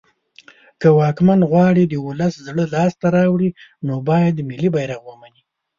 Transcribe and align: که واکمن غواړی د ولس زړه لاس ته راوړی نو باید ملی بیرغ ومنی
که 0.81 0.87
واکمن 0.99 1.39
غواړی 1.51 1.83
د 1.87 1.93
ولس 2.07 2.33
زړه 2.47 2.63
لاس 2.73 2.93
ته 3.01 3.07
راوړی 3.15 3.49
نو 3.85 3.93
باید 4.09 4.35
ملی 4.49 4.69
بیرغ 4.75 5.01
ومنی 5.05 5.41